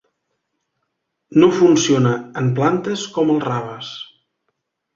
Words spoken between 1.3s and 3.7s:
No funciona en plantes com els